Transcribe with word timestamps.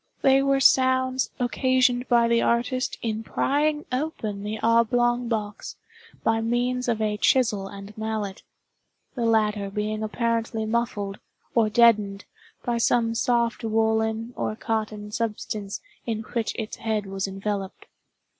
They 0.23 0.41
were 0.41 0.59
sounds 0.59 1.29
occasioned 1.39 2.07
by 2.07 2.27
the 2.27 2.41
artist 2.41 2.97
in 3.03 3.21
prying 3.23 3.85
open 3.91 4.41
the 4.41 4.57
oblong 4.63 5.27
box, 5.27 5.75
by 6.23 6.41
means 6.41 6.87
of 6.87 6.99
a 7.03 7.17
chisel 7.17 7.67
and 7.67 7.95
mallet—the 7.95 9.23
latter 9.25 9.69
being 9.69 10.01
apparently 10.01 10.65
muffled, 10.65 11.19
or 11.53 11.69
deadened, 11.69 12.25
by 12.65 12.79
some 12.79 13.13
soft 13.13 13.63
woollen 13.63 14.33
or 14.35 14.55
cotton 14.55 15.11
substance 15.11 15.81
in 16.07 16.23
which 16.33 16.55
its 16.55 16.77
head 16.77 17.05
was 17.05 17.27
enveloped. 17.27 17.85